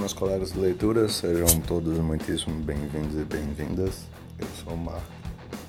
meus 0.00 0.12
colegas 0.14 0.52
de 0.52 0.58
leitura, 0.58 1.10
sejam 1.10 1.60
todos 1.60 1.98
muitíssimo 1.98 2.58
bem-vindos 2.62 3.20
e 3.20 3.24
bem-vindas. 3.24 4.06
Eu 4.38 4.46
sou 4.64 4.72
o 4.72 4.76
Marco 4.76 5.02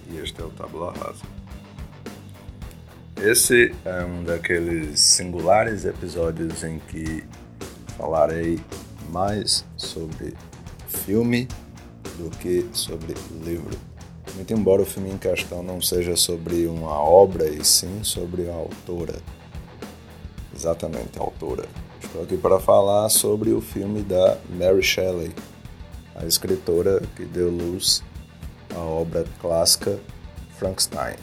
e 0.09 0.19
este 0.19 0.39
é 0.39 0.45
o 0.45 0.49
Tabula 0.51 0.93
Rasa. 0.93 1.25
Esse 3.21 3.75
é 3.83 4.05
um 4.05 4.23
daqueles 4.23 5.01
singulares 5.01 5.83
episódios 5.83 6.63
em 6.63 6.79
que 6.79 7.25
falarei 7.97 8.57
mais 9.09 9.65
sobre 9.75 10.33
filme 10.87 11.45
do 12.17 12.29
que 12.37 12.65
sobre 12.71 13.13
livro. 13.43 13.77
Muito 14.35 14.53
embora 14.53 14.81
o 14.81 14.85
filme 14.85 15.11
em 15.11 15.17
questão 15.17 15.61
não 15.61 15.81
seja 15.81 16.15
sobre 16.15 16.67
uma 16.67 16.97
obra, 17.03 17.49
e 17.49 17.65
sim 17.65 18.01
sobre 18.01 18.49
a 18.49 18.53
autora. 18.53 19.19
Exatamente, 20.55 21.19
a 21.19 21.21
autora. 21.21 21.67
Estou 22.03 22.23
aqui 22.23 22.35
para 22.35 22.59
falar 22.59 23.07
sobre 23.09 23.51
o 23.51 23.61
filme 23.61 24.01
da 24.01 24.37
Mary 24.49 24.83
Shelley, 24.83 25.33
a 26.15 26.25
escritora 26.25 27.01
que 27.15 27.23
deu 27.23 27.49
luz 27.49 28.03
à 28.75 28.79
obra 28.79 29.25
clássica 29.39 29.99
Frankenstein, 30.57 31.15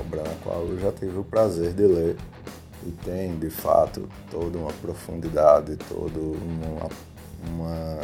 obra 0.00 0.22
na 0.22 0.34
qual 0.42 0.66
eu 0.66 0.78
já 0.78 0.90
tive 0.92 1.18
o 1.18 1.24
prazer 1.24 1.72
de 1.72 1.86
ler 1.86 2.16
e 2.84 2.90
tem, 3.04 3.38
de 3.38 3.50
fato, 3.50 4.08
toda 4.30 4.58
uma 4.58 4.72
profundidade, 4.72 5.76
toda 5.88 6.18
uma, 6.18 6.88
uma 7.48 8.00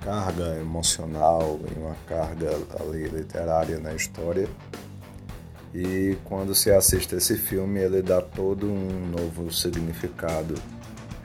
carga 0.00 0.60
emocional 0.60 1.58
e 1.74 1.78
uma 1.78 1.96
carga 2.06 2.50
ali 2.78 3.08
literária 3.08 3.78
na 3.80 3.94
história 3.94 4.48
e 5.74 6.16
quando 6.24 6.54
se 6.54 6.70
assiste 6.70 7.14
esse 7.14 7.36
filme, 7.36 7.80
ele 7.80 8.00
dá 8.00 8.20
todo 8.22 8.66
um 8.66 9.10
novo 9.10 9.52
significado, 9.52 10.54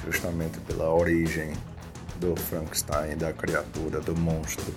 justamente 0.05 0.59
pela 0.61 0.93
origem 0.93 1.53
do 2.19 2.35
Frankenstein, 2.35 3.15
da 3.15 3.31
criatura, 3.31 4.01
do 4.01 4.15
monstro, 4.15 4.73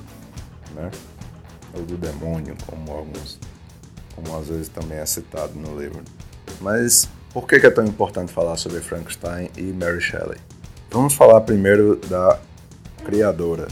né? 0.74 0.90
Ou 1.74 1.82
do 1.82 1.96
demônio, 1.96 2.56
como 2.66 2.92
alguns, 2.92 3.38
como 4.14 4.38
às 4.38 4.48
vezes 4.48 4.68
também 4.68 4.98
é 4.98 5.06
citado 5.06 5.54
no 5.54 5.78
livro. 5.78 6.02
Mas 6.60 7.08
por 7.32 7.46
que 7.46 7.56
é 7.56 7.70
tão 7.70 7.84
importante 7.84 8.32
falar 8.32 8.56
sobre 8.56 8.80
Frankenstein 8.80 9.50
e 9.56 9.62
Mary 9.62 10.00
Shelley? 10.00 10.38
Vamos 10.90 11.14
falar 11.14 11.40
primeiro 11.42 11.96
da 12.08 12.38
criadora 13.04 13.68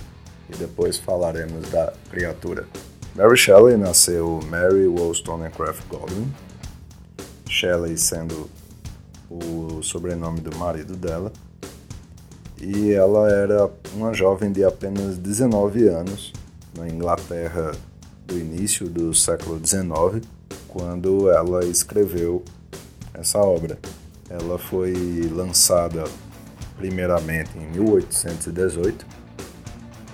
e 0.53 0.57
depois 0.57 0.99
falaremos 0.99 1.71
da 1.71 1.93
criatura. 2.11 2.67
Mary 3.15 3.37
Shelley 3.37 3.77
nasceu 3.77 4.41
Mary 4.51 4.89
Wollstonecraft 4.89 5.87
Godwin, 5.89 6.35
Shelley 7.49 7.97
sendo 7.97 8.51
o 9.31 9.81
sobrenome 9.85 10.41
do 10.41 10.57
marido 10.57 10.97
dela, 10.97 11.33
e 12.61 12.91
ela 12.91 13.31
era 13.31 13.71
uma 13.95 14.13
jovem 14.13 14.51
de 14.51 14.65
apenas 14.65 15.17
19 15.17 15.87
anos 15.87 16.33
na 16.77 16.89
Inglaterra 16.89 17.71
do 18.27 18.37
início 18.37 18.89
do 18.89 19.15
século 19.15 19.65
XIX, 19.65 20.27
quando 20.67 21.31
ela 21.31 21.65
escreveu 21.65 22.43
essa 23.13 23.39
obra. 23.39 23.79
Ela 24.29 24.59
foi 24.59 24.93
lançada 25.33 26.03
primeiramente 26.77 27.57
em 27.57 27.71
1818 27.79 29.24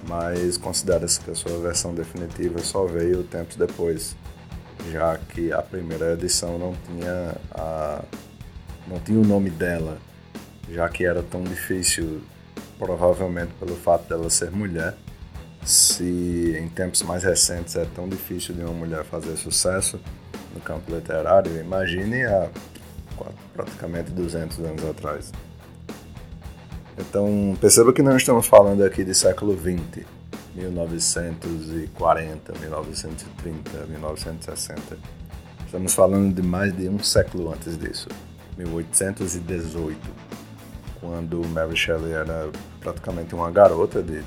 mas 0.08 0.56
considera-se 0.56 1.20
que 1.20 1.30
a 1.30 1.34
sua 1.34 1.58
versão 1.58 1.94
definitiva 1.94 2.58
só 2.60 2.86
veio 2.86 3.22
tempos 3.24 3.56
depois, 3.56 4.16
já 4.90 5.18
que 5.18 5.52
a 5.52 5.62
primeira 5.62 6.12
edição 6.14 6.58
não 6.58 6.74
tinha 6.86 7.36
a 7.52 8.02
não 8.86 8.98
tinha 8.98 9.18
o 9.20 9.24
nome 9.24 9.50
dela, 9.50 9.98
já 10.68 10.88
que 10.88 11.04
era 11.04 11.22
tão 11.22 11.44
difícil, 11.44 12.22
provavelmente 12.78 13.52
pelo 13.54 13.76
fato 13.76 14.08
dela 14.08 14.28
ser 14.28 14.50
mulher. 14.50 14.96
Se 15.64 16.56
em 16.58 16.68
tempos 16.68 17.02
mais 17.02 17.22
recentes 17.22 17.76
é 17.76 17.84
tão 17.84 18.08
difícil 18.08 18.54
de 18.54 18.62
uma 18.62 18.72
mulher 18.72 19.04
fazer 19.04 19.36
sucesso 19.36 20.00
no 20.54 20.60
campo 20.60 20.92
literário, 20.92 21.60
imagine 21.60 22.24
há 22.24 22.48
praticamente 23.52 24.10
200 24.10 24.58
anos 24.60 24.84
atrás. 24.84 25.30
Então, 27.00 27.56
perceba 27.58 27.92
que 27.94 28.02
não 28.02 28.16
estamos 28.16 28.46
falando 28.46 28.84
aqui 28.84 29.02
de 29.02 29.14
século 29.14 29.58
XX, 29.58 30.04
1940, 30.54 32.52
1930, 32.60 33.86
1960. 33.86 34.98
Estamos 35.64 35.94
falando 35.94 36.34
de 36.34 36.42
mais 36.42 36.76
de 36.76 36.90
um 36.90 36.98
século 37.02 37.52
antes 37.54 37.78
disso, 37.78 38.08
1818, 38.58 39.98
quando 41.00 41.42
Mary 41.48 41.74
Shelley 41.74 42.12
era 42.12 42.50
praticamente 42.80 43.34
uma 43.34 43.50
garota 43.50 44.02
de 44.02 44.22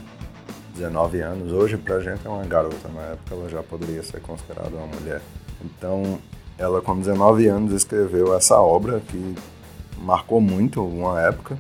19 0.73 1.21
anos. 1.21 1.51
Hoje, 1.51 1.77
pra 1.77 1.99
gente, 1.99 2.25
é 2.25 2.29
uma 2.29 2.43
garota, 2.43 2.89
na 2.89 3.01
época 3.01 3.35
ela 3.35 3.49
já 3.49 3.61
poderia 3.61 4.01
ser 4.01 4.19
considerada 4.21 4.75
uma 4.75 4.87
mulher. 4.87 5.21
Então, 5.63 6.17
ela, 6.57 6.81
com 6.81 6.97
19 6.97 7.47
anos, 7.47 7.71
escreveu 7.71 8.35
essa 8.35 8.59
obra 8.59 8.99
que 8.99 9.35
marcou 9.99 10.41
muito 10.41 10.83
uma 10.83 11.21
época 11.21 11.55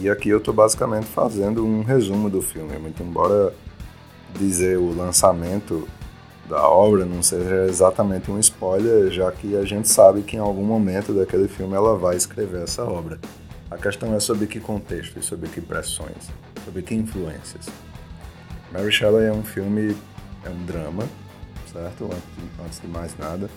e 0.00 0.10
aqui 0.10 0.28
eu 0.28 0.38
estou 0.38 0.52
basicamente 0.52 1.06
fazendo 1.06 1.64
um 1.64 1.82
resumo 1.82 2.28
do 2.28 2.42
filme, 2.42 2.76
muito 2.78 3.02
embora 3.02 3.54
dizer 4.38 4.78
o 4.78 4.94
lançamento 4.94 5.88
da 6.48 6.68
obra 6.68 7.04
não 7.04 7.22
seja 7.22 7.66
exatamente 7.66 8.30
um 8.30 8.38
spoiler, 8.38 9.10
já 9.10 9.30
que 9.32 9.56
a 9.56 9.64
gente 9.64 9.88
sabe 9.88 10.22
que 10.22 10.36
em 10.36 10.40
algum 10.40 10.64
momento 10.64 11.12
daquele 11.12 11.48
filme 11.48 11.74
ela 11.74 11.96
vai 11.96 12.16
escrever 12.16 12.62
essa 12.62 12.84
obra. 12.84 13.18
A 13.70 13.78
questão 13.78 14.14
é 14.14 14.20
sobre 14.20 14.46
que 14.46 14.60
contexto 14.60 15.22
sobre 15.22 15.48
que 15.48 15.60
pressões, 15.60 16.30
sobre 16.64 16.82
que 16.82 16.94
influências. 16.94 17.66
Mary 18.72 18.92
Shelley 18.92 19.26
é 19.26 19.32
um 19.32 19.42
filme, 19.42 19.96
é 20.44 20.50
um 20.50 20.66
drama, 20.66 21.04
certo? 21.72 22.10
Antes 22.64 22.80
de 22.80 22.88
mais 22.88 23.16
nada. 23.16 23.48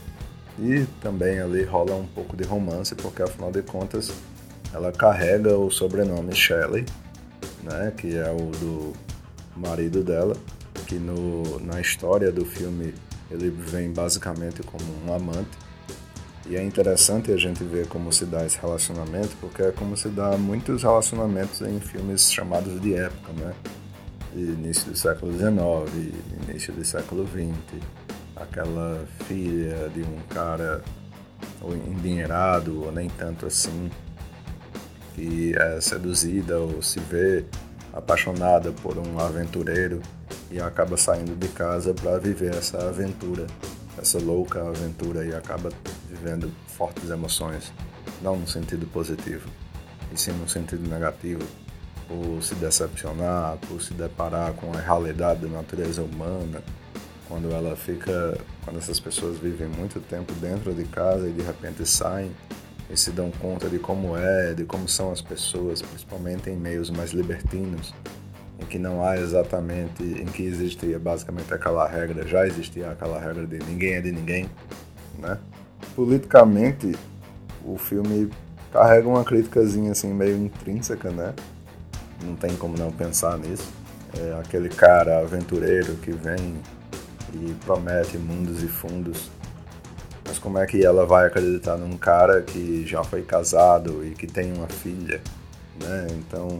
E 0.59 0.85
também 1.01 1.39
ali 1.39 1.63
rola 1.63 1.93
um 1.95 2.07
pouco 2.07 2.35
de 2.35 2.43
romance, 2.43 2.95
porque 2.95 3.21
afinal 3.21 3.51
de 3.51 3.61
contas 3.61 4.11
ela 4.73 4.91
carrega 4.91 5.57
o 5.57 5.69
sobrenome 5.71 6.35
Shelley, 6.35 6.85
né, 7.63 7.93
que 7.95 8.15
é 8.15 8.29
o 8.31 8.51
do 8.51 8.93
marido 9.55 10.03
dela, 10.03 10.35
que 10.85 10.95
no, 10.95 11.59
na 11.59 11.81
história 11.81 12.31
do 12.31 12.45
filme 12.45 12.93
ele 13.29 13.49
vem 13.49 13.91
basicamente 13.91 14.61
como 14.63 14.83
um 15.05 15.13
amante. 15.13 15.49
E 16.49 16.55
é 16.55 16.63
interessante 16.63 17.31
a 17.31 17.37
gente 17.37 17.61
ver 17.63 17.87
como 17.87 18.11
se 18.13 18.25
dá 18.25 18.45
esse 18.45 18.57
relacionamento, 18.57 19.35
porque 19.41 19.63
é 19.63 19.71
como 19.71 19.97
se 19.97 20.07
dá 20.07 20.37
muitos 20.37 20.81
relacionamentos 20.81 21.61
em 21.61 21.79
filmes 21.81 22.31
chamados 22.31 22.79
de 22.79 22.93
época, 22.93 23.33
né? 23.33 23.53
De 24.33 24.43
início 24.43 24.89
do 24.89 24.97
século 24.97 25.33
XIX, 25.33 26.13
início 26.47 26.73
do 26.73 26.85
século 26.85 27.27
XX. 27.27 27.81
Aquela 28.33 29.03
filha 29.27 29.89
de 29.89 30.03
um 30.03 30.19
cara 30.29 30.81
ou 31.61 31.75
endinheirado, 31.75 32.85
ou 32.85 32.91
nem 32.93 33.09
tanto 33.09 33.45
assim, 33.45 33.89
que 35.17 35.55
é 35.57 35.81
seduzida 35.81 36.59
ou 36.59 36.79
se 36.79 36.99
vê 36.99 37.43
apaixonada 37.91 38.71
por 38.71 38.99
um 38.99 39.19
aventureiro 39.19 39.99
e 40.51 40.61
acaba 40.61 40.95
saindo 40.95 41.35
de 41.35 41.47
casa 41.47 41.91
para 41.91 42.19
viver 42.19 42.53
essa 42.53 42.87
aventura, 42.87 43.47
essa 43.97 44.19
louca 44.19 44.61
aventura 44.61 45.25
e 45.25 45.33
acaba 45.33 45.71
vivendo 46.07 46.51
fortes 46.67 47.09
emoções, 47.09 47.73
não 48.21 48.37
no 48.37 48.47
sentido 48.47 48.85
positivo, 48.85 49.49
e 50.13 50.19
sim 50.19 50.33
no 50.33 50.47
sentido 50.47 50.87
negativo, 50.87 51.41
por 52.07 52.43
se 52.43 52.53
decepcionar, 52.53 53.57
por 53.67 53.81
se 53.81 53.95
deparar 53.95 54.53
com 54.53 54.71
a 54.71 54.79
realidade 54.79 55.41
da 55.41 55.47
natureza 55.47 56.03
humana, 56.03 56.61
quando 57.27 57.51
ela 57.51 57.75
fica, 57.75 58.37
quando 58.63 58.77
essas 58.77 58.99
pessoas 58.99 59.39
vivem 59.39 59.67
muito 59.67 59.99
tempo 59.99 60.31
dentro 60.33 60.75
de 60.75 60.83
casa 60.83 61.27
e 61.27 61.31
de 61.31 61.41
repente 61.41 61.83
saem 61.87 62.31
e 62.89 62.95
se 62.97 63.11
dão 63.11 63.31
conta 63.31 63.67
de 63.67 63.79
como 63.79 64.15
é, 64.17 64.53
de 64.53 64.63
como 64.63 64.87
são 64.87 65.11
as 65.11 65.21
pessoas, 65.21 65.81
principalmente 65.81 66.49
em 66.49 66.55
meios 66.55 66.89
mais 66.89 67.11
libertinos, 67.11 67.93
em 68.59 68.65
que 68.65 68.79
não 68.79 69.03
há 69.03 69.17
exatamente, 69.17 70.03
em 70.03 70.25
que 70.25 70.43
existia 70.43 70.97
basicamente 70.97 71.53
aquela 71.53 71.87
regra, 71.87 72.25
já 72.25 72.47
existia 72.47 72.91
aquela 72.91 73.19
regra 73.19 73.45
de 73.45 73.59
ninguém 73.59 73.93
é 73.93 74.01
de 74.01 74.11
ninguém, 74.11 74.49
né? 75.19 75.37
Politicamente, 75.95 76.95
o 77.63 77.77
filme 77.77 78.29
carrega 78.71 79.07
uma 79.07 79.23
criticazinha 79.23 79.91
assim 79.91 80.13
meio 80.13 80.37
intrínseca, 80.37 81.11
né? 81.11 81.33
Não 82.23 82.35
tem 82.35 82.55
como 82.55 82.77
não 82.77 82.91
pensar 82.91 83.37
nisso. 83.37 83.67
É 84.17 84.39
aquele 84.39 84.69
cara 84.69 85.19
aventureiro 85.19 85.95
que 85.97 86.11
vem 86.11 86.55
e 87.33 87.53
promete 87.65 88.17
mundos 88.17 88.63
e 88.63 88.67
fundos 88.67 89.29
mas 90.27 90.37
como 90.37 90.57
é 90.57 90.65
que 90.65 90.85
ela 90.85 91.05
vai 91.05 91.27
acreditar 91.27 91.77
num 91.77 91.97
cara 91.97 92.41
que 92.41 92.85
já 92.85 93.03
foi 93.03 93.21
casado 93.21 94.05
e 94.05 94.11
que 94.11 94.27
tem 94.27 94.51
uma 94.53 94.67
filha, 94.67 95.21
né? 95.81 96.07
Então, 96.11 96.59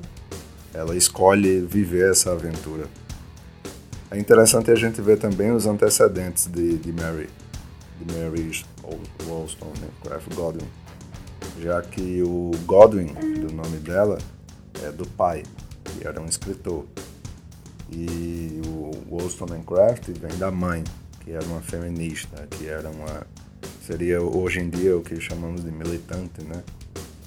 ela 0.73 0.95
escolhe 0.95 1.59
viver 1.61 2.11
essa 2.11 2.31
aventura. 2.31 2.85
É 4.09 4.17
interessante 4.17 4.71
a 4.71 4.75
gente 4.75 5.01
ver 5.01 5.17
também 5.17 5.51
os 5.51 5.65
antecedentes 5.65 6.47
de, 6.47 6.77
de 6.77 6.93
Mary, 6.93 7.29
de 7.99 8.15
Mary 8.15 8.63
Wollstonecraft 9.27 10.27
né? 10.29 10.35
Godwin, 10.35 10.67
já 11.59 11.81
que 11.81 12.21
o 12.23 12.51
Godwin, 12.65 13.07
do 13.07 13.53
nome 13.53 13.77
dela, 13.79 14.17
é 14.81 14.91
do 14.91 15.05
pai, 15.05 15.43
que 15.83 16.07
era 16.07 16.21
um 16.21 16.25
escritor. 16.25 16.85
E 17.91 18.61
o 18.65 18.91
Wollstonecraft 19.13 20.07
vem 20.09 20.37
da 20.37 20.51
mãe, 20.51 20.85
que 21.27 21.33
era 21.33 21.43
uma 21.43 21.59
feminista, 21.59 22.47
que 22.51 22.67
era 22.67 22.89
uma 22.89 23.27
seria 23.85 24.21
hoje 24.21 24.61
em 24.61 24.69
dia 24.69 24.95
o 24.95 25.01
que 25.01 25.19
chamamos 25.19 25.61
de 25.61 25.69
militante, 25.69 26.41
né? 26.41 26.63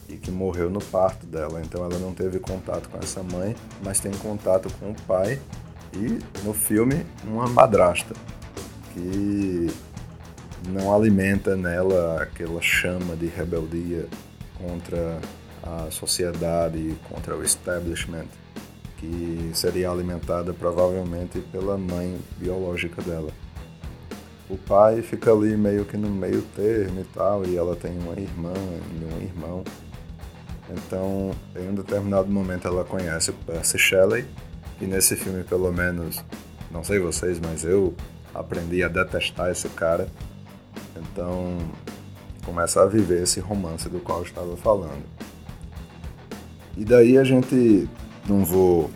E 0.09 0.17
que 0.17 0.31
morreu 0.31 0.71
no 0.71 0.81
parto 0.81 1.27
dela. 1.27 1.61
Então 1.61 1.85
ela 1.85 1.99
não 1.99 2.15
teve 2.15 2.39
contato 2.39 2.89
com 2.89 2.97
essa 2.97 3.23
mãe, 3.23 3.55
mas 3.85 4.01
tem 4.01 4.11
contato 4.13 4.71
com 4.81 4.93
o 4.93 4.95
pai 5.03 5.39
e 5.93 6.19
no 6.45 6.55
filme 6.55 7.05
uma 7.25 7.47
madrasta 7.47 8.15
que 8.95 9.67
não 10.69 10.95
alimenta 10.95 11.55
nela 11.55 12.23
aquela 12.23 12.63
chama 12.63 13.15
de 13.15 13.27
rebeldia 13.27 14.09
contra 14.57 15.21
a 15.63 15.91
sociedade, 15.91 16.97
contra 17.07 17.37
o 17.37 17.45
establishment, 17.45 18.29
que 18.97 19.51
seria 19.53 19.91
alimentada 19.91 20.55
provavelmente 20.55 21.41
pela 21.53 21.77
mãe 21.77 22.19
biológica 22.39 23.03
dela. 23.03 23.31
O 24.51 24.59
pai 24.59 25.01
fica 25.01 25.33
ali 25.33 25.57
meio 25.57 25.85
que 25.85 25.97
no 25.97 26.11
meio 26.11 26.43
termo 26.57 27.01
e 27.01 27.05
tal, 27.05 27.47
e 27.47 27.57
ela 27.57 27.77
tem 27.77 27.97
uma 27.99 28.19
irmã 28.19 28.53
e 28.53 29.05
um 29.05 29.23
irmão. 29.23 29.65
Então, 30.69 31.31
em 31.57 31.69
um 31.69 31.75
determinado 31.75 32.29
momento 32.29 32.67
ela 32.67 32.85
conhece 32.85 33.31
o 33.31 33.33
Percy 33.33 33.79
Shelley, 33.79 34.27
e 34.81 34.87
nesse 34.87 35.15
filme, 35.15 35.45
pelo 35.45 35.73
menos, 35.73 36.25
não 36.71 36.83
sei 36.83 36.99
vocês, 36.99 37.39
mas 37.39 37.65
eu 37.65 37.95
aprendi 38.35 38.83
a 38.83 38.89
detestar 38.89 39.51
esse 39.51 39.69
cara. 39.69 40.09
Então, 40.97 41.59
começa 42.45 42.83
a 42.83 42.87
viver 42.87 43.23
esse 43.23 43.39
romance 43.39 43.89
do 43.89 44.01
qual 44.01 44.19
eu 44.19 44.25
estava 44.25 44.57
falando. 44.57 45.05
E 46.77 46.85
daí 46.85 47.19
a 47.19 47.25
gente 47.25 47.89
não 48.29 48.45
vou 48.45 48.91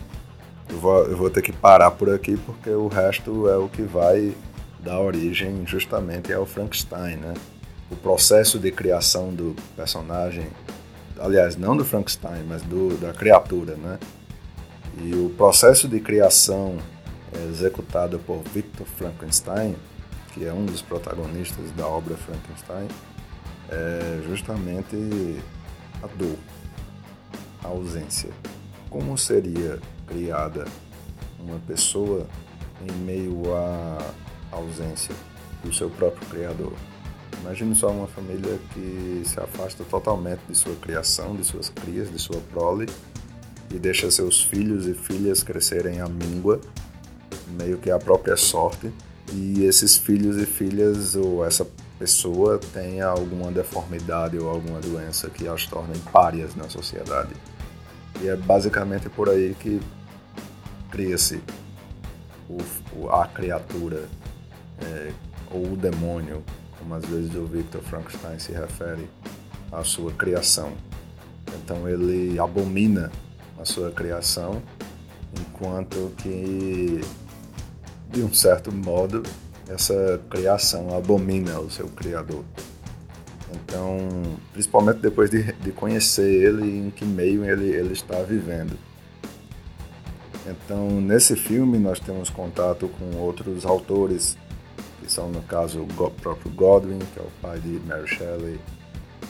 eu, 0.69 0.77
vou 0.77 1.03
eu 1.05 1.17
vou 1.17 1.29
ter 1.29 1.41
que 1.41 1.51
parar 1.51 1.91
por 1.91 2.09
aqui 2.09 2.37
porque 2.37 2.69
o 2.69 2.87
resto 2.87 3.47
é 3.47 3.57
o 3.57 3.69
que 3.69 3.83
vai 3.83 4.33
dar 4.85 4.99
origem 4.99 5.65
justamente 5.65 6.31
ao 6.31 6.45
Frankenstein, 6.45 7.17
né? 7.17 7.33
O 7.89 7.95
processo 7.95 8.59
de 8.59 8.71
criação 8.71 9.33
do 9.33 9.55
personagem, 9.75 10.47
aliás, 11.19 11.57
não 11.57 11.75
do 11.75 11.83
Frankenstein, 11.83 12.43
mas 12.47 12.61
do, 12.61 12.95
da 12.97 13.11
criatura, 13.11 13.75
né? 13.75 13.97
E 15.01 15.13
o 15.15 15.31
processo 15.31 15.87
de 15.87 15.99
criação 15.99 16.77
é 17.33 17.49
executado 17.49 18.19
por 18.19 18.43
Victor 18.53 18.85
Frankenstein, 18.85 19.75
que 20.33 20.45
é 20.45 20.53
um 20.53 20.65
dos 20.65 20.81
protagonistas 20.81 21.71
da 21.71 21.87
obra 21.87 22.15
Frankenstein, 22.15 22.87
é 23.69 24.21
justamente 24.27 24.95
a 26.03 26.07
dor, 26.07 26.37
a 27.63 27.67
ausência. 27.69 28.29
Como 28.89 29.17
seria 29.17 29.79
criada 30.05 30.65
uma 31.39 31.59
pessoa 31.59 32.27
em 32.87 32.91
meio 33.03 33.53
à 33.55 33.97
ausência 34.55 35.13
do 35.63 35.73
seu 35.73 35.89
próprio 35.89 36.27
criador? 36.29 36.73
Imagine 37.41 37.75
só 37.75 37.89
uma 37.91 38.07
família 38.07 38.57
que 38.73 39.21
se 39.25 39.39
afasta 39.39 39.83
totalmente 39.83 40.41
de 40.47 40.55
sua 40.55 40.75
criação, 40.75 41.35
de 41.35 41.43
suas 41.43 41.69
crias, 41.69 42.11
de 42.11 42.17
sua 42.17 42.39
prole 42.51 42.87
e 43.71 43.79
deixa 43.79 44.09
seus 44.09 44.41
filhos 44.41 44.87
e 44.87 44.93
filhas 44.93 45.43
crescerem 45.43 45.99
à 45.99 46.07
míngua, 46.07 46.59
meio 47.57 47.77
que 47.77 47.91
a 47.91 47.99
própria 47.99 48.37
sorte, 48.37 48.91
e 49.33 49.63
esses 49.63 49.97
filhos 49.97 50.37
e 50.37 50.45
filhas 50.45 51.15
ou 51.15 51.45
essa 51.45 51.67
pessoa 51.97 52.59
tenha 52.73 53.07
alguma 53.07 53.51
deformidade 53.51 54.37
ou 54.37 54.49
alguma 54.49 54.79
doença 54.79 55.29
que 55.29 55.47
as 55.47 55.65
tornem 55.65 55.99
párias 56.11 56.55
na 56.55 56.69
sociedade. 56.69 57.33
E 58.21 58.27
é 58.27 58.35
basicamente 58.35 59.09
por 59.09 59.29
aí 59.29 59.55
que 59.59 59.81
cria-se 60.91 61.41
a 63.11 63.27
criatura 63.27 64.07
é, 64.81 65.11
ou 65.51 65.73
o 65.73 65.77
demônio, 65.77 66.43
como 66.77 66.95
às 66.95 67.05
vezes 67.05 67.33
o 67.35 67.45
Victor 67.45 67.81
Frankenstein 67.81 68.39
se 68.39 68.51
refere 68.51 69.07
à 69.71 69.83
sua 69.83 70.11
criação. 70.11 70.73
Então 71.63 71.87
ele 71.87 72.37
abomina 72.39 73.11
a 73.59 73.65
sua 73.65 73.91
criação, 73.91 74.61
enquanto 75.39 76.11
que, 76.17 77.01
de 78.11 78.23
um 78.23 78.33
certo 78.33 78.71
modo, 78.71 79.23
essa 79.67 80.21
criação 80.29 80.95
abomina 80.95 81.59
o 81.59 81.69
seu 81.69 81.87
criador. 81.87 82.43
Então, 83.51 83.97
principalmente 84.51 84.99
depois 84.99 85.29
de, 85.29 85.51
de 85.53 85.71
conhecer 85.71 86.29
ele 86.29 86.87
em 86.87 86.89
que 86.89 87.05
meio 87.05 87.45
ele, 87.45 87.69
ele 87.69 87.93
está 87.93 88.21
vivendo. 88.21 88.77
Então, 90.47 91.01
nesse 91.01 91.35
filme, 91.35 91.79
nós 91.79 91.99
temos 91.99 92.29
contato 92.29 92.87
com 92.87 93.17
outros 93.17 93.65
autores, 93.65 94.37
que 95.05 95.11
são, 95.11 95.29
no 95.29 95.41
caso, 95.43 95.81
o 95.81 96.11
próprio 96.11 96.51
Godwin, 96.51 96.99
que 96.99 97.19
é 97.19 97.23
o 97.23 97.31
pai 97.41 97.59
de 97.59 97.79
Mary 97.85 98.07
Shelley, 98.07 98.59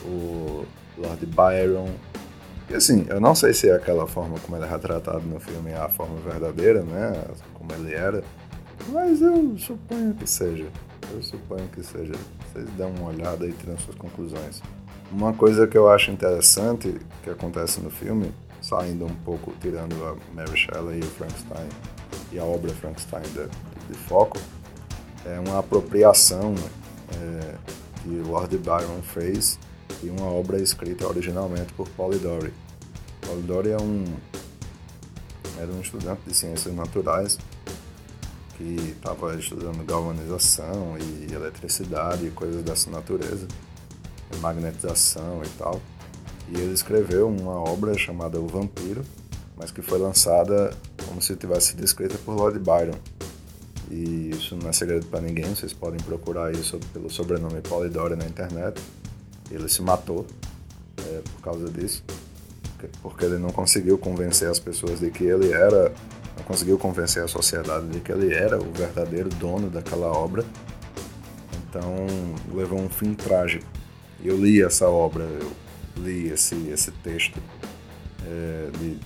o 0.06 0.66
Lord 0.98 1.25
Byron, 1.25 1.89
e 2.69 2.74
assim, 2.74 3.06
eu 3.10 3.22
não 3.22 3.36
sei 3.36 3.54
se 3.54 3.69
é 3.69 3.75
aquela 3.75 4.07
forma 4.07 4.39
como 4.39 4.57
ele 4.57 4.66
é 4.66 4.69
retratado 4.69 5.22
no 5.22 5.39
filme 5.39 5.69
é 5.72 5.77
a 5.77 5.88
forma 5.88 6.16
verdadeira, 6.22 6.81
né? 6.81 7.24
Como 7.54 7.72
ele 7.74 7.94
era. 7.94 8.24
Mas 8.89 9.22
eu 9.22 9.56
suponho 9.57 10.13
que 10.16 10.27
seja. 10.27 10.68
Eu 11.13 11.22
suponho 11.22 11.68
que 11.68 11.83
seja. 11.83 12.13
Vocês 12.51 12.68
dão 12.75 12.89
uma 12.92 13.10
olhada 13.10 13.45
e 13.45 13.51
tiram 13.51 13.78
suas 13.78 13.95
conclusões. 13.95 14.63
Uma 15.12 15.31
coisa 15.33 15.68
que 15.68 15.78
eu 15.78 15.88
acho 15.88 16.10
interessante 16.10 16.98
que 17.24 17.30
acontece 17.30 17.80
no 17.80 17.92
filme, 17.92 18.33
saindo 18.62 19.06
um 19.06 19.16
pouco, 19.24 19.54
tirando 19.62 19.94
a 20.04 20.16
Mary 20.33 20.57
Shelley 20.57 21.00
e 21.00 21.04
o 21.04 21.10
Frankenstein 21.12 21.69
e 22.31 22.39
a 22.39 22.44
obra 22.44 22.71
Frankenstein 22.71 23.21
de, 23.21 23.48
de 23.88 24.00
foco, 24.07 24.39
é 25.25 25.39
uma 25.39 25.60
apropriação 25.60 26.56
é, 27.13 27.56
que 28.01 28.10
Lord 28.10 28.57
Byron 28.57 29.01
fez 29.01 29.57
e 30.04 30.10
uma 30.10 30.27
obra 30.27 30.62
escrita 30.62 31.07
originalmente 31.07 31.74
por 31.74 31.89
Polidori. 31.89 32.54
Polidori 33.22 33.72
é 33.72 33.77
um, 33.77 34.06
era 35.60 35.72
um 35.72 35.81
estudante 35.81 36.22
de 36.27 36.36
ciências 36.36 36.74
naturais 36.74 37.38
que 38.57 38.94
estava 38.95 39.35
estudando 39.35 39.83
galvanização 39.85 40.97
e 40.97 41.33
eletricidade 41.33 42.28
e 42.28 42.31
coisas 42.31 42.64
dessa 42.64 42.90
natureza, 42.90 43.47
magnetização 44.40 45.42
e 45.44 45.50
tal. 45.57 45.81
E 46.50 46.56
ele 46.56 46.73
escreveu 46.73 47.28
uma 47.28 47.59
obra 47.59 47.97
chamada 47.97 48.40
O 48.40 48.47
Vampiro, 48.47 49.04
mas 49.57 49.71
que 49.71 49.81
foi 49.81 49.97
lançada 49.97 50.71
como 51.07 51.21
se 51.21 51.35
tivesse 51.35 51.69
sido 51.69 51.83
escrita 51.83 52.18
por 52.19 52.35
Lord 52.35 52.59
Byron. 52.59 52.97
E 53.92 54.31
isso 54.31 54.56
não 54.56 54.69
é 54.69 54.73
segredo 54.73 55.06
para 55.07 55.21
ninguém, 55.21 55.54
vocês 55.54 55.73
podem 55.73 55.99
procurar 55.99 56.51
isso 56.51 56.80
pelo 56.92 57.09
sobrenome 57.09 57.61
Polidori 57.61 58.15
na 58.15 58.25
internet. 58.25 58.81
Ele 59.51 59.69
se 59.69 59.81
matou 59.81 60.25
é, 60.97 61.21
por 61.21 61.42
causa 61.42 61.69
disso, 61.69 62.04
porque 63.01 63.25
ele 63.25 63.37
não 63.37 63.49
conseguiu 63.49 63.97
convencer 63.97 64.49
as 64.49 64.59
pessoas 64.59 64.99
de 64.99 65.11
que 65.11 65.23
ele 65.23 65.51
era, 65.51 65.94
não 66.35 66.44
conseguiu 66.45 66.77
convencer 66.77 67.23
a 67.23 67.27
sociedade 67.27 67.87
de 67.87 67.99
que 67.99 68.11
ele 68.11 68.33
era 68.33 68.57
o 68.59 68.71
verdadeiro 68.71 69.30
dono 69.30 69.69
daquela 69.69 70.07
obra. 70.07 70.44
Então 71.69 72.06
levou 72.54 72.80
um 72.80 72.89
fim 72.89 73.13
trágico. 73.13 73.65
Eu 74.23 74.37
li 74.37 74.63
essa 74.63 74.89
obra, 74.89 75.23
eu 75.23 75.51
li 75.97 76.30
esse, 76.30 76.56
esse 76.69 76.89
texto 76.92 77.39
é, 78.25 78.69
de 78.80 78.99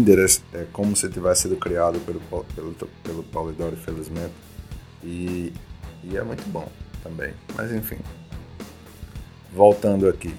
endereço, 0.00 0.42
é 0.52 0.66
como 0.72 0.94
se 0.96 1.08
tivesse 1.08 1.42
sido 1.42 1.56
criado 1.56 1.98
pelo, 2.00 2.20
pelo, 2.54 2.74
pelo 3.02 3.22
Polidori, 3.24 3.76
felizmente. 3.76 4.32
E, 5.02 5.52
e 6.04 6.16
é 6.16 6.22
muito 6.22 6.48
bom 6.48 6.68
também. 7.02 7.32
Mas 7.56 7.72
enfim, 7.72 7.98
voltando 9.52 10.08
aqui. 10.08 10.34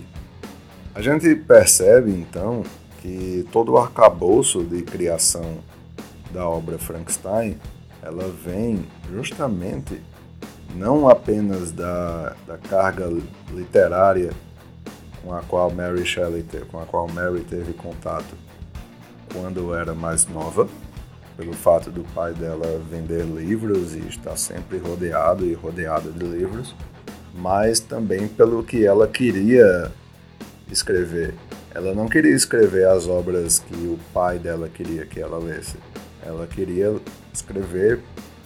A 0.95 1.01
gente 1.01 1.36
percebe 1.36 2.12
então 2.12 2.63
que 3.01 3.48
todo 3.51 3.74
o 3.74 3.77
arcabouço 3.77 4.63
de 4.63 4.81
criação 4.83 5.60
da 6.31 6.48
obra 6.48 6.77
Frankenstein 6.77 7.57
ela 8.01 8.27
vem 8.27 8.86
justamente 9.12 10.01
não 10.75 11.07
apenas 11.07 11.72
da, 11.72 12.36
da 12.48 12.57
carga 12.57 13.10
literária 13.51 14.31
com 15.22 15.33
a 15.33 15.41
qual 15.41 15.72
Mary 15.72 16.05
Shelley 16.05 16.45
com 16.69 16.79
a 16.79 16.86
qual 16.86 17.07
Mary 17.07 17.41
teve 17.41 17.74
contato 17.74 18.36
quando 19.33 19.73
era 19.73 19.93
mais 19.93 20.27
nova, 20.27 20.69
pelo 21.35 21.53
fato 21.53 21.89
do 21.89 22.03
pai 22.13 22.33
dela 22.33 22.79
vender 22.89 23.25
livros 23.25 23.95
e 23.95 23.99
estar 24.07 24.37
sempre 24.37 24.77
rodeado 24.77 25.45
e 25.45 25.53
rodeada 25.53 26.11
de 26.11 26.23
livros, 26.23 26.75
mas 27.33 27.79
também 27.79 28.27
pelo 28.27 28.63
que 28.63 28.85
ela 28.85 29.07
queria 29.07 29.91
escrever. 30.71 31.33
Ela 31.73 31.93
não 31.95 32.07
queria 32.07 32.35
escrever 32.35 32.87
as 32.87 33.07
obras 33.07 33.57
que 33.59 33.73
o 33.73 33.99
pai 34.13 34.37
dela 34.37 34.69
queria 34.69 35.05
que 35.05 35.19
ela 35.19 35.39
lesse. 35.39 35.75
Ela 36.23 36.45
queria 36.45 36.95
escrever 37.33 37.99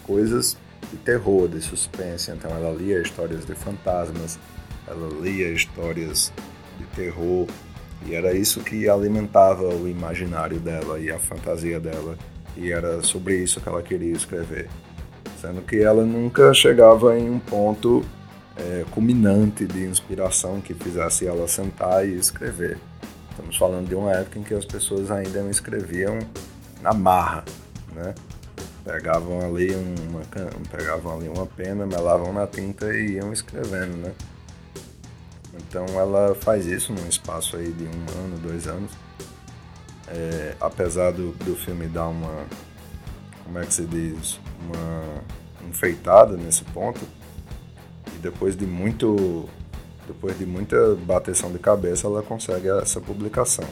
coisas 0.03 0.57
de 0.89 0.97
terror, 0.97 1.49
de 1.49 1.61
suspense. 1.61 2.31
Então 2.31 2.49
ela 2.51 2.73
lia 2.73 3.01
histórias 3.01 3.45
de 3.45 3.53
fantasmas, 3.53 4.39
ela 4.87 5.09
lia 5.21 5.49
histórias 5.49 6.31
de 6.79 6.85
terror 6.95 7.47
E 8.05 8.15
era 8.15 8.33
isso 8.33 8.61
que 8.61 8.87
alimentava 8.87 9.67
o 9.67 9.87
imaginário 9.87 10.59
dela 10.59 10.99
e 10.99 11.11
a 11.11 11.19
fantasia 11.19 11.79
dela. 11.79 12.17
E 12.55 12.71
era 12.71 13.01
sobre 13.03 13.37
isso 13.37 13.61
que 13.61 13.69
ela 13.69 13.81
queria 13.81 14.13
escrever. 14.13 14.69
Sendo 15.39 15.61
que 15.61 15.77
ela 15.77 16.03
nunca 16.03 16.53
chegava 16.53 17.17
em 17.17 17.29
um 17.29 17.39
ponto 17.39 18.03
é, 18.57 18.85
culminante 18.91 19.65
de 19.65 19.85
inspiração 19.85 20.59
que 20.59 20.73
fizesse 20.73 21.27
ela 21.27 21.47
sentar 21.47 22.07
e 22.07 22.15
escrever. 22.15 22.77
Estamos 23.29 23.55
falando 23.55 23.87
de 23.87 23.95
uma 23.95 24.11
época 24.11 24.39
em 24.39 24.43
que 24.43 24.53
as 24.53 24.65
pessoas 24.65 25.11
ainda 25.11 25.43
não 25.43 25.51
escreviam 25.51 26.17
na 26.81 26.91
marra, 26.93 27.45
né? 27.93 28.15
Pegavam 28.83 29.41
ali 29.41 29.75
uma, 29.75 30.21
pegavam 30.71 31.17
ali 31.17 31.27
uma 31.27 31.45
pena, 31.45 31.85
melavam 31.85 32.33
na 32.33 32.47
tinta 32.47 32.91
e 32.95 33.15
iam 33.15 33.31
escrevendo, 33.31 33.97
né? 33.97 34.11
Então 35.57 35.85
ela 35.99 36.35
faz 36.35 36.65
isso 36.65 36.93
num 36.93 37.07
espaço 37.07 37.57
aí 37.57 37.71
de 37.71 37.85
um 37.85 38.23
ano, 38.23 38.37
dois 38.41 38.67
anos. 38.67 38.91
É, 40.07 40.55
apesar 40.59 41.11
do, 41.11 41.31
do 41.43 41.55
filme 41.55 41.87
dar 41.87 42.07
uma, 42.07 42.45
como 43.43 43.59
é 43.59 43.65
que 43.65 43.73
se 43.73 43.85
diz, 43.85 44.39
uma 44.61 45.67
enfeitada 45.67 46.37
nesse 46.37 46.63
ponto, 46.63 47.01
e 48.15 48.17
depois 48.19 48.55
de 48.55 48.65
muito 48.65 49.49
depois 50.07 50.37
de 50.37 50.45
muita 50.45 50.95
bateção 50.95 51.51
de 51.51 51.59
cabeça, 51.59 52.07
ela 52.07 52.23
consegue 52.23 52.69
essa 52.69 53.01
publicação. 53.01 53.67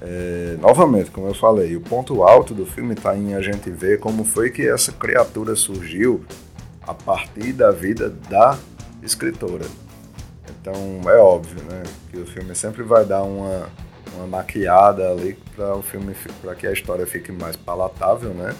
É, 0.00 0.56
novamente, 0.60 1.10
como 1.10 1.28
eu 1.28 1.34
falei, 1.34 1.76
o 1.76 1.80
ponto 1.80 2.22
alto 2.22 2.52
do 2.52 2.66
filme 2.66 2.94
está 2.94 3.16
em 3.16 3.34
a 3.34 3.40
gente 3.40 3.70
ver 3.70 4.00
como 4.00 4.24
foi 4.24 4.50
que 4.50 4.66
essa 4.66 4.92
criatura 4.92 5.54
surgiu 5.54 6.24
a 6.82 6.92
partir 6.92 7.52
da 7.52 7.70
vida 7.70 8.10
da 8.28 8.58
escritora. 9.02 9.64
Então 10.60 10.74
é 11.10 11.16
óbvio, 11.16 11.62
né, 11.64 11.82
que 12.10 12.18
o 12.18 12.26
filme 12.26 12.54
sempre 12.54 12.82
vai 12.82 13.04
dar 13.04 13.22
uma, 13.22 13.68
uma 14.14 14.26
maquiada 14.26 15.10
ali 15.10 15.38
para 15.54 15.76
o 15.76 15.82
filme, 15.82 16.14
para 16.42 16.54
que 16.54 16.66
a 16.66 16.72
história 16.72 17.06
fique 17.06 17.32
mais 17.32 17.56
palatável, 17.56 18.30
né, 18.30 18.54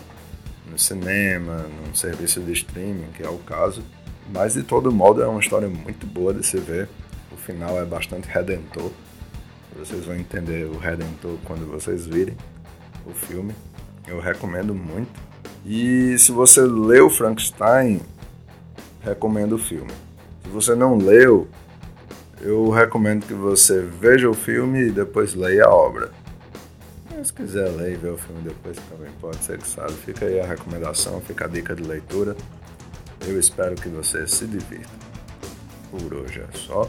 no 0.70 0.78
cinema, 0.78 1.66
num 1.86 1.94
serviço 1.94 2.40
de 2.40 2.52
streaming, 2.52 3.10
que 3.14 3.22
é 3.22 3.28
o 3.28 3.38
caso. 3.38 3.82
Mas 4.32 4.54
de 4.54 4.62
todo 4.62 4.92
modo 4.92 5.22
é 5.22 5.26
uma 5.26 5.40
história 5.40 5.68
muito 5.68 6.06
boa 6.06 6.34
de 6.34 6.44
se 6.44 6.58
ver. 6.58 6.88
O 7.32 7.36
final 7.36 7.80
é 7.80 7.84
bastante 7.84 8.28
redentor. 8.28 8.90
Vocês 9.78 10.04
vão 10.04 10.16
entender 10.16 10.66
o 10.66 10.76
redentor 10.76 11.38
quando 11.44 11.66
vocês 11.66 12.06
virem 12.06 12.36
o 13.06 13.12
filme. 13.12 13.54
Eu 14.06 14.20
recomendo 14.20 14.74
muito. 14.74 15.18
E 15.64 16.18
se 16.18 16.32
você 16.32 16.60
leu 16.60 17.08
Frankenstein, 17.08 18.00
recomendo 19.02 19.54
o 19.54 19.58
filme. 19.58 19.92
Se 20.42 20.48
você 20.50 20.74
não 20.74 20.96
leu, 20.96 21.48
eu 22.40 22.70
recomendo 22.70 23.26
que 23.26 23.34
você 23.34 23.80
veja 23.80 24.28
o 24.28 24.34
filme 24.34 24.88
e 24.88 24.90
depois 24.90 25.34
leia 25.34 25.64
a 25.64 25.74
obra. 25.74 26.10
Se 27.24 27.32
quiser 27.32 27.68
ler 27.70 27.94
e 27.94 27.96
ver 27.96 28.12
o 28.12 28.16
filme 28.16 28.42
depois 28.42 28.76
também 28.88 29.10
pode 29.20 29.42
ser 29.44 29.58
que 29.58 29.66
sabe. 29.66 29.92
Fica 29.92 30.24
aí 30.24 30.40
a 30.40 30.46
recomendação, 30.46 31.20
fica 31.20 31.46
a 31.46 31.48
dica 31.48 31.74
de 31.74 31.82
leitura. 31.82 32.36
Eu 33.26 33.38
espero 33.38 33.74
que 33.74 33.88
você 33.88 34.26
se 34.26 34.46
divirta. 34.46 34.88
Por 35.90 36.14
hoje 36.14 36.40
é 36.40 36.56
só. 36.56 36.88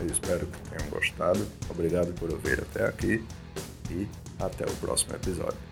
Eu 0.00 0.06
espero 0.06 0.46
que 0.46 0.70
tenham 0.70 0.90
gostado. 0.90 1.46
Obrigado 1.68 2.12
por 2.14 2.30
ouvir 2.30 2.60
até 2.60 2.86
aqui 2.86 3.22
e 3.90 4.08
até 4.40 4.64
o 4.64 4.74
próximo 4.76 5.14
episódio. 5.14 5.65